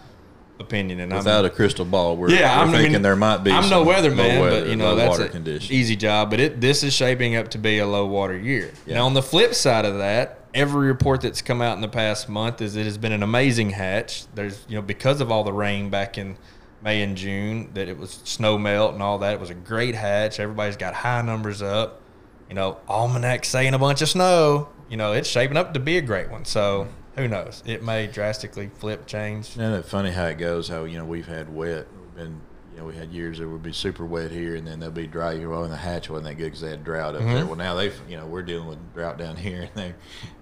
[0.59, 3.15] opinion, and Without I'm, a crystal ball, we're, yeah, we're I'm I thinking mean, there
[3.15, 3.51] might be.
[3.51, 5.71] I'm no weatherman, weather, but you know that's an conditions.
[5.71, 6.29] easy job.
[6.29, 8.71] But it this is shaping up to be a low water year.
[8.85, 8.95] Yeah.
[8.95, 12.29] Now on the flip side of that, every report that's come out in the past
[12.29, 14.25] month is it has been an amazing hatch.
[14.35, 16.37] There's you know because of all the rain back in
[16.81, 19.33] May and June that it was snow melt and all that.
[19.33, 20.39] It was a great hatch.
[20.39, 22.01] Everybody's got high numbers up.
[22.49, 24.69] You know, almanac saying a bunch of snow.
[24.89, 26.45] You know, it's shaping up to be a great one.
[26.45, 27.63] So who knows?
[27.65, 29.51] It may drastically flip, change.
[29.51, 30.67] Isn't it funny how it goes?
[30.67, 32.41] How you know we've had wet, we've been
[32.73, 35.07] you know we had years that would be super wet here, and then they'll be
[35.07, 35.33] dry.
[35.33, 37.33] You know, and the hatch wasn't that good because they had drought up Mm-hmm.
[37.33, 37.45] there.
[37.45, 39.93] Well, now they've you know we're dealing with drought down here, and they,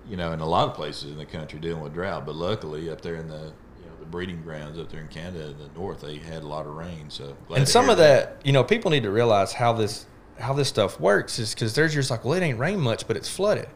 [0.09, 2.25] you know, in a lot of places in the country dealing with drought.
[2.25, 5.49] But luckily up there in the you know the breeding grounds up there in Canada,
[5.49, 7.09] in the north, they had a lot of rain.
[7.09, 10.05] So and some of that, you know, people need to realize how this
[10.39, 13.15] how this stuff works is because there's just like, well, it ain't rain much, but
[13.17, 13.67] it's flooded.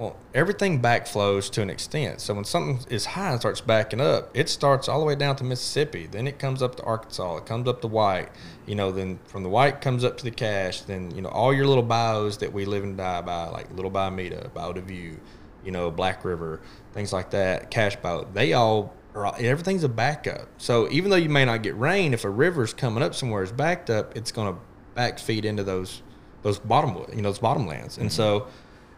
[0.00, 2.22] Well, everything backflows to an extent.
[2.22, 5.36] So when something is high and starts backing up, it starts all the way down
[5.36, 6.06] to Mississippi.
[6.06, 7.36] Then it comes up to Arkansas.
[7.36, 8.30] It comes up to White.
[8.64, 10.80] You know, then from the White comes up to the Cache.
[10.80, 13.90] Then you know all your little bios that we live and die by, like Little
[13.90, 15.20] Bayou Meto, Bio de View,
[15.62, 16.62] you know, Black River,
[16.94, 18.24] things like that, Cache Bayou.
[18.32, 20.48] They all are everything's a backup.
[20.56, 23.52] So even though you may not get rain, if a river's coming up somewhere is
[23.52, 24.60] backed up, it's going to
[24.94, 26.00] back feed into those
[26.42, 27.98] those bottom you know those bottomlands.
[27.98, 28.08] And mm-hmm.
[28.08, 28.46] so,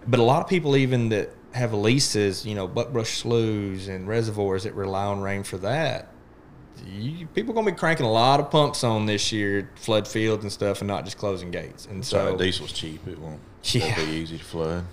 [0.07, 4.65] but a lot of people even that have leases, you know, buckbrush sloughs and reservoirs
[4.65, 6.09] that rely on rain for that.
[6.87, 10.51] You, people gonna be cranking a lot of pumps on this year, flood fields and
[10.53, 11.87] stuff, and not just closing gates.
[11.87, 13.07] And So so diesel's cheap.
[13.07, 13.41] It won't.
[13.65, 13.95] Yeah.
[13.95, 14.85] Be easy to flood.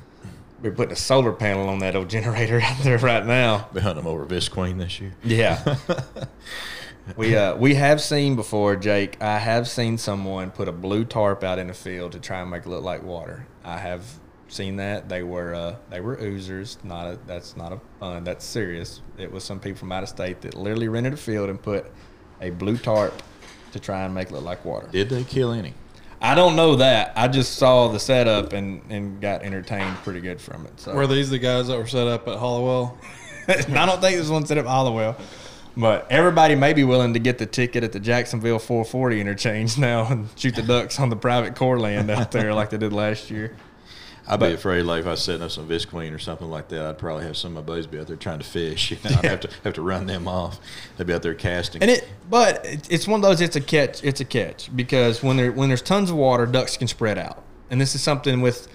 [0.61, 3.69] we're putting a solar panel on that old generator out there right now.
[3.73, 5.15] Hunting them over Visqueen this year.
[5.23, 5.77] Yeah.
[7.17, 9.19] we uh we have seen before, Jake.
[9.21, 12.51] I have seen someone put a blue tarp out in a field to try and
[12.51, 13.47] make it look like water.
[13.63, 14.03] I have
[14.49, 15.09] seen that.
[15.09, 16.83] They were uh they were oozers.
[16.83, 18.23] Not a that's not a fun.
[18.23, 19.01] That's serious.
[19.17, 21.91] It was some people from out of state that literally rented a field and put
[22.41, 23.21] a blue tarp
[23.71, 24.87] to try and make it look like water.
[24.91, 25.73] Did they kill any?
[26.21, 27.13] I don't know that.
[27.15, 30.79] I just saw the setup and and got entertained pretty good from it.
[30.79, 32.97] So Were these the guys that were set up at Hollowell?
[33.47, 35.15] I don't think this one set up Hollowell.
[35.77, 40.07] But everybody may be willing to get the ticket at the Jacksonville 440 interchange now
[40.07, 43.31] and shoot the ducks on the private core land out there like they did last
[43.31, 43.55] year.
[44.29, 46.85] I'd be afraid, like if I was setting up some Visqueen or something like that,
[46.85, 48.91] I'd probably have some of my buddies be out there trying to fish.
[48.99, 50.59] You know, I'd have to have to run them off.
[50.97, 51.81] They'd be out there casting.
[51.81, 53.41] And it, but it's one of those.
[53.41, 54.03] It's a catch.
[54.03, 57.43] It's a catch because when there when there's tons of water, ducks can spread out.
[57.69, 58.67] And this is something with,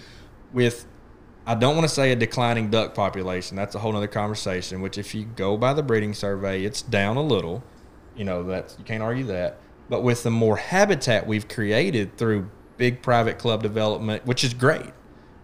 [0.52, 0.86] with,
[1.46, 3.56] I don't want to say a declining duck population.
[3.56, 4.80] That's a whole other conversation.
[4.80, 7.62] Which if you go by the breeding survey, it's down a little.
[8.16, 9.58] You know, that's you can't argue that.
[9.88, 14.92] But with the more habitat we've created through big private club development, which is great,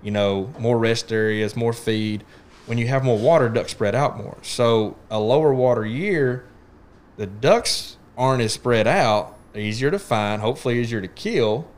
[0.03, 2.25] you know, more rest areas, more feed.
[2.67, 4.39] When you have more water, ducks spread out more.
[4.43, 6.47] So a lower water year,
[7.17, 11.69] the ducks aren't as spread out, easier to find, hopefully easier to kill.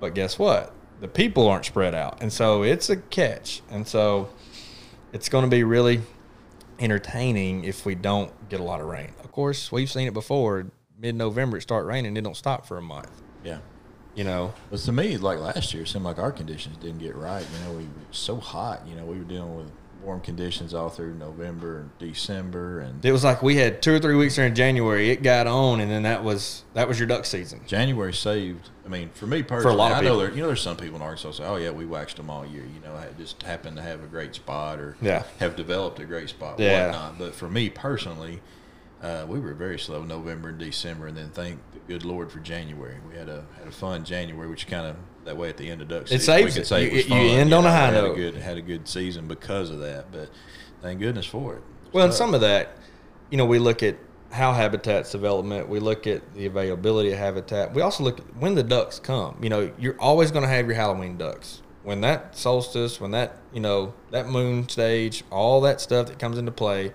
[0.00, 0.72] But guess what?
[1.00, 2.20] The people aren't spread out.
[2.20, 3.62] And so it's a catch.
[3.70, 4.30] And so
[5.12, 6.02] it's going to be really
[6.78, 9.12] entertaining if we don't get a lot of rain.
[9.22, 10.66] Of course, we've seen it before.
[10.98, 13.10] Mid November, it start raining, it don't stop for a month.
[13.44, 13.58] Yeah.
[14.14, 17.16] You know, But to me, like last year, it seemed like our conditions didn't get
[17.16, 17.46] right.
[17.58, 18.86] You know, we were so hot.
[18.86, 19.70] You know, we were dealing with
[20.02, 23.98] warm conditions all through November and December, and it was like we had two or
[23.98, 25.08] three weeks there in January.
[25.10, 27.60] It got on, and then that was that was your duck season.
[27.66, 28.68] January saved.
[28.84, 30.18] I mean, for me personally, for a lot of I know people.
[30.18, 30.30] there.
[30.32, 32.64] You know, there's some people in Arkansas say, "Oh yeah, we waxed them all year."
[32.64, 35.22] You know, I just happened to have a great spot or Yeah.
[35.38, 36.86] have developed a great spot, Yeah.
[36.88, 37.18] whatnot.
[37.18, 38.42] But for me personally,
[39.02, 42.30] uh, we were very slow in November and December, and then thank the good Lord
[42.30, 42.96] for January.
[43.10, 45.82] We had a had a fun January, which kind of that way at the end
[45.82, 46.66] of duck season, saves we could it.
[46.66, 48.12] say You- it was you end on a high had note.
[48.12, 50.28] A good had a good season because of that, but
[50.82, 51.62] thank goodness for it.
[51.92, 52.76] Well, and some of that,
[53.30, 53.96] you know, we look at
[54.30, 55.68] how habitat's development.
[55.68, 57.74] We look at the availability of habitat.
[57.74, 59.36] We also look at when the ducks come.
[59.42, 61.60] You know, you're always going to have your Halloween ducks.
[61.82, 66.38] When that solstice, when that you know that moon stage, all that stuff that comes
[66.38, 66.92] into play,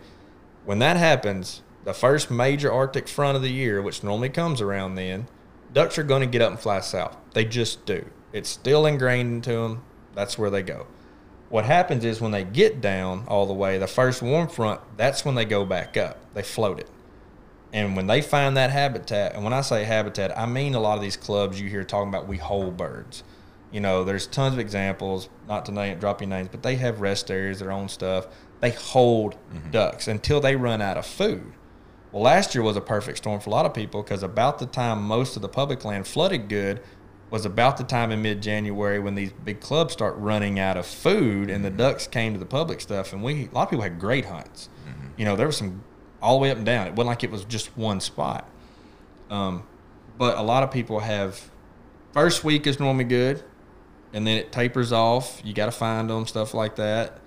[0.65, 4.95] when that happens, the first major Arctic front of the year, which normally comes around
[4.95, 5.25] then,
[5.71, 7.15] ducks are going to get up and fly south.
[7.31, 8.05] They just do.
[8.33, 9.85] It's still ingrained into them.
[10.13, 10.85] That's where they go.
[11.47, 15.23] What happens is when they get down all the way, the first warm front, that's
[15.23, 16.19] when they go back up.
[16.33, 16.89] They float it.
[17.71, 20.97] And when they find that habitat, and when I say habitat, I mean a lot
[20.97, 23.23] of these clubs you hear talking about we hold birds.
[23.71, 26.99] You know, there's tons of examples, not to name, drop your names, but they have
[26.99, 28.27] rest areas, their own stuff.
[28.59, 29.71] They hold mm-hmm.
[29.71, 31.53] ducks until they run out of food.
[32.11, 34.65] Well, last year was a perfect storm for a lot of people because about the
[34.65, 36.81] time most of the public land flooded good
[37.29, 40.85] was about the time in mid January when these big clubs start running out of
[40.85, 43.11] food and the ducks came to the public stuff.
[43.11, 44.69] And we, a lot of people had great hunts.
[45.17, 45.83] You know, there was some
[46.21, 46.87] all the way up and down.
[46.87, 48.49] It wasn't like it was just one spot.
[49.29, 49.63] Um,
[50.17, 51.49] but a lot of people have
[52.13, 53.43] first week is normally good,
[54.13, 55.41] and then it tapers off.
[55.43, 57.19] You got to find them, stuff like that,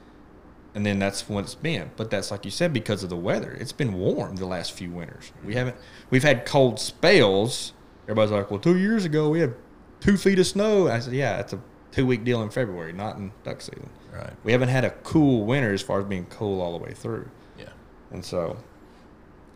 [0.74, 1.90] and then that's what it's been.
[1.96, 3.52] But that's like you said because of the weather.
[3.52, 5.32] It's been warm the last few winters.
[5.44, 5.76] We haven't.
[6.10, 7.72] We've had cold spells.
[8.04, 9.54] Everybody's like, "Well, two years ago we had
[10.00, 11.60] two feet of snow." I said, "Yeah, it's a
[11.92, 13.90] two week deal in February, not in duck season.
[14.12, 16.92] right, We haven't had a cool winter as far as being cool all the way
[16.92, 17.28] through."
[17.58, 17.70] yeah,
[18.12, 18.56] And so,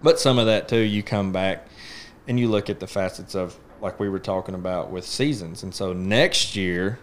[0.02, 1.66] but some of that too, you come back
[2.26, 5.62] and you look at the facets of like we were talking about with seasons.
[5.62, 6.98] And so next year,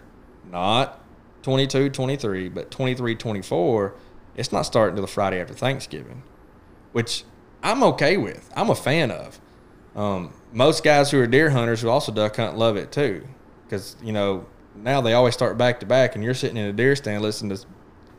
[0.50, 1.00] not
[1.42, 3.94] 22, 23, but 23, 24,
[4.36, 6.22] it's not starting till the Friday after Thanksgiving,
[6.92, 7.24] which
[7.62, 8.50] I'm okay with.
[8.54, 9.40] I'm a fan of.
[9.94, 13.26] Um, most guys who are deer hunters who also duck hunt love it too,
[13.64, 16.72] because you know now they always start back to back, and you're sitting in a
[16.72, 17.66] deer stand listening to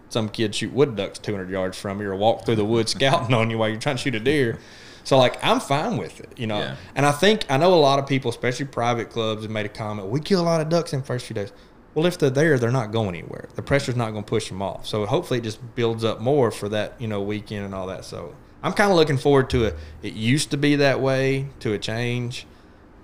[0.10, 3.34] some kid shoot wood ducks 200 yards from you or walk through the woods scouting
[3.34, 4.60] on you while you're trying to shoot a deer.
[5.04, 6.60] So like I'm fine with it, you know.
[6.60, 6.76] Yeah.
[6.96, 9.70] And I think I know a lot of people, especially private clubs, have made a
[9.70, 10.08] comment.
[10.08, 11.52] We kill a lot of ducks in the first few days.
[11.96, 13.50] Well, if they're there, they're not going anywhere.
[13.56, 14.88] The pressure's not going to push them off.
[14.88, 18.04] So hopefully it just builds up more for that, you know, weekend and all that.
[18.04, 19.76] So I'm kind of looking forward to it.
[20.02, 22.48] It used to be that way, to a change,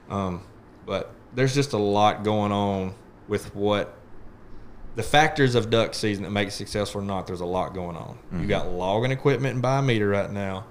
[0.09, 0.43] um,
[0.85, 2.95] but there's just a lot going on
[3.27, 3.95] with what
[4.95, 7.27] the factors of duck season that make it successful or not.
[7.27, 8.17] There's a lot going on.
[8.41, 10.65] You got logging equipment and Bayou Meto right now.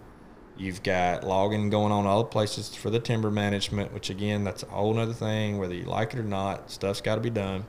[0.57, 4.65] You've got logging going on all the places for the timber management, which again, that's
[4.65, 5.59] a whole nother thing.
[5.59, 7.65] Whether you like it or not, stuff's got to be done.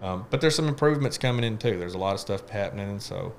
[0.00, 1.78] Um, but there's some improvements coming in too.
[1.78, 3.34] There's a lot of stuff happening, and so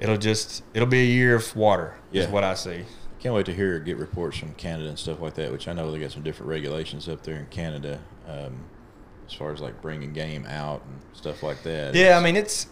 [0.00, 1.94] it'll just it'll be a year of water.
[2.12, 2.84] Is what I see.
[3.20, 5.90] Can't wait to hear get reports from Canada and stuff like that, which I know
[5.90, 8.64] they got some different regulations up there in Canada, um,
[9.26, 11.94] as far as like bringing game out and stuff like that.
[11.94, 12.68] Yeah, I mean it's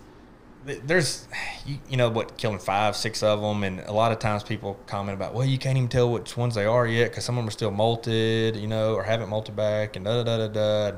[0.65, 1.29] there's
[1.67, 4.79] you, you know what killing five six of them and a lot of times people
[4.87, 7.43] comment about well you can't even tell which ones they are yet because some of
[7.43, 10.91] them are still molted you know or haven't molted back and da da da da
[10.91, 10.97] da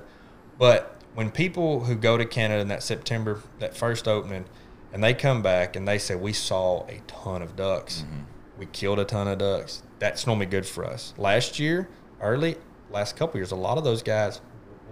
[0.58, 4.44] but when people who go to Canada in that September that first opening
[4.92, 8.22] and they come back and they say we saw a ton of ducks mm-hmm.
[8.56, 11.88] we killed a ton of ducks that's normally good for us last year
[12.20, 12.56] early
[12.90, 14.40] last couple years a lot of those guys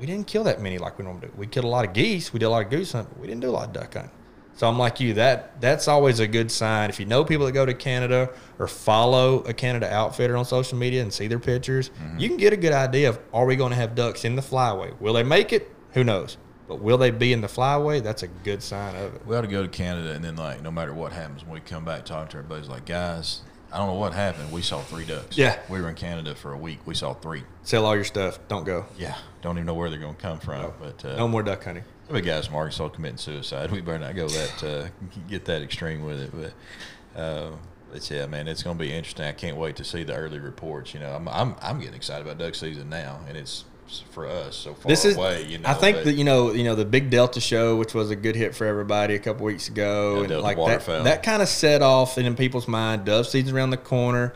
[0.00, 1.32] we didn't kill that many like we normally do.
[1.36, 2.32] We killed a lot of geese.
[2.32, 3.12] We did a lot of goose hunting.
[3.12, 4.10] but we didn't do a lot of duck hunting.
[4.56, 5.14] So I'm like you.
[5.14, 6.88] That that's always a good sign.
[6.88, 10.78] If you know people that go to Canada or follow a Canada outfitter on social
[10.78, 12.18] media and see their pictures, mm-hmm.
[12.18, 14.42] you can get a good idea of are we going to have ducks in the
[14.42, 14.98] flyway?
[15.00, 15.73] Will they make it?
[15.94, 16.36] Who knows?
[16.68, 18.02] But will they be in the flyway?
[18.02, 19.26] That's a good sign of it.
[19.26, 21.60] we ought to go to Canada and then like no matter what happens when we
[21.60, 23.42] come back talking to everybody's like guys.
[23.72, 24.52] I don't know what happened.
[24.52, 25.36] We saw three ducks.
[25.36, 25.58] Yeah.
[25.68, 26.78] we were in Canada for a week.
[26.86, 27.42] We saw three.
[27.64, 28.38] Sell all your stuff.
[28.46, 28.86] Don't go.
[28.96, 30.72] Yeah, don't even know where they're going to come from.
[30.80, 31.82] But uh, No more duck hunting.
[32.06, 33.72] Some of the guys from Arkansas committing suicide.
[33.72, 34.88] We better not go that uh,
[35.28, 36.30] get that extreme with it.
[36.32, 37.50] But uh,
[37.92, 39.24] it's yeah, man, it's going to be interesting.
[39.26, 40.94] I can't wait to see the early reports.
[40.94, 43.64] You know, I'm I'm, I'm getting excited about duck season now, and it's
[44.10, 45.44] for us so far This is, away.
[45.46, 47.94] You know, I think but- that you know, you know, the big Delta show, which
[47.94, 50.62] was a good hit for everybody a couple weeks ago, Yeah, and Delta like that,
[50.62, 51.02] waterfowl.
[51.04, 53.04] that kind of set off in people's mind.
[53.04, 54.34] Dove season's around the corner.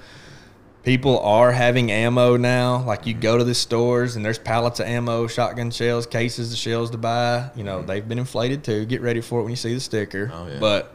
[0.84, 2.82] People are having ammo now.
[2.82, 3.20] Like you mm-hmm.
[3.20, 6.98] go to the stores and there's pallets of ammo, shotgun shells, cases of shells to
[6.98, 7.50] buy.
[7.56, 7.86] You know, mm-hmm.
[7.86, 8.86] they've been inflated too.
[8.86, 10.30] Get ready for it when you see the sticker.
[10.32, 10.58] Oh, yeah.
[10.60, 10.94] But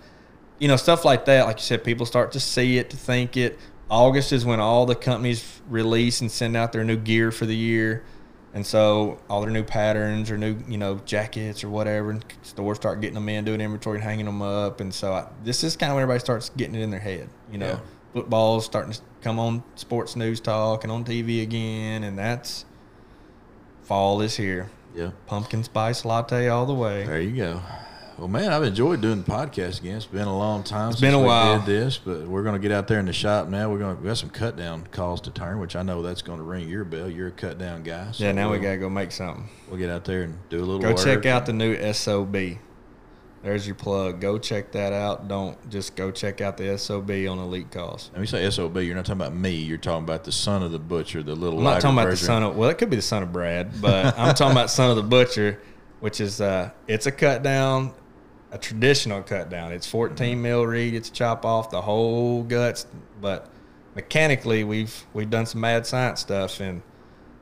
[0.60, 3.36] you know, stuff like that, like you said, people start to see it, to think
[3.36, 3.60] it.
[3.90, 7.56] August is when all the companies release and send out their new gear for the
[7.56, 8.04] year.
[8.56, 12.78] And so all their new patterns or new, you know, jackets or whatever, and stores
[12.78, 14.80] start getting them in, doing inventory and hanging them up.
[14.80, 17.30] And so I, this is kind of when everybody starts getting it in their head.
[17.52, 17.80] You know, Yeah.
[18.14, 22.04] football's starting to come on sports news talk and on TV again.
[22.04, 22.66] And that's
[23.82, 24.70] fall is here.
[24.96, 25.12] yeah.
[25.26, 27.06] Pumpkin spice latte all the way.
[27.06, 27.62] There you go.
[28.18, 29.98] Well, man, I've enjoyed doing the podcast again.
[29.98, 30.92] It's been a long time.
[30.92, 31.58] It's since been a we while.
[31.60, 33.70] Did this, but we're going to get out there in the shop now.
[33.72, 34.00] We're going.
[34.02, 36.70] We got some cut down calls to turn, which I know that's going to ring
[36.70, 37.10] your bell.
[37.10, 38.12] You're a cut down guy.
[38.12, 39.50] So Yeah, now we we'll- got to go make something.
[39.68, 40.80] We'll get out there and do a little.
[40.80, 40.98] Go work.
[41.04, 42.36] check out the new SOB.
[43.42, 44.22] There's your plug.
[44.22, 45.28] Go check that out.
[45.28, 48.10] Don't just go check out the SOB on Elite Calls.
[48.14, 49.52] When you say SOB, you're not talking about me.
[49.56, 51.58] You're talking about the son of the butcher, the little.
[51.60, 53.82] I'm not talking about the son of well, it could be the son of Brad,
[53.82, 55.60] but I'm talking about son of the butcher,
[56.00, 57.92] which is uh, it's a cut down,
[58.54, 59.72] a traditional cut down.
[59.72, 60.94] It's 14 mil reed.
[60.94, 62.86] It's chop off the whole guts,
[63.20, 63.50] but
[63.96, 66.82] mechanically we've we've done some mad science stuff, and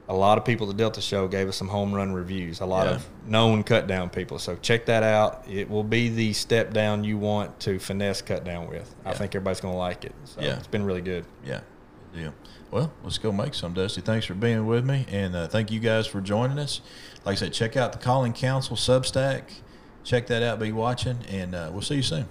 [0.10, 2.60] a lot of people at the Delta Show gave us some home run reviews.
[2.60, 2.96] A lot Yeah.
[2.96, 4.40] of known cut down people.
[4.40, 5.46] So check that out.
[5.50, 8.94] It will be the step down you want to finesse cut down with.
[9.06, 10.14] I think everybody's gonna like it.
[10.26, 10.58] So Yeah.
[10.58, 11.26] it's been really good.
[11.46, 11.62] Yeah,
[12.14, 12.34] deal.
[12.72, 14.00] Well, let's go make some, Dusty.
[14.02, 16.80] Thanks for being with me, and uh, thank you guys for joining us.
[17.26, 19.44] Like I said, check out the Calling Counsel Substack.
[20.04, 20.60] Check that out.
[20.60, 22.28] Be watching, and uh, we'll see you soon.